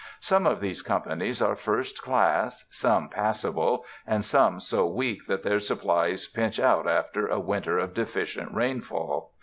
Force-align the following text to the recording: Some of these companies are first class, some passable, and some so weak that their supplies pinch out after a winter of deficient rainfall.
Some 0.19 0.47
of 0.47 0.61
these 0.61 0.81
companies 0.81 1.43
are 1.43 1.55
first 1.55 2.01
class, 2.01 2.65
some 2.71 3.07
passable, 3.09 3.85
and 4.07 4.25
some 4.25 4.59
so 4.59 4.83
weak 4.87 5.27
that 5.27 5.43
their 5.43 5.59
supplies 5.59 6.25
pinch 6.25 6.59
out 6.59 6.87
after 6.87 7.27
a 7.27 7.39
winter 7.39 7.77
of 7.77 7.93
deficient 7.93 8.51
rainfall. 8.51 9.31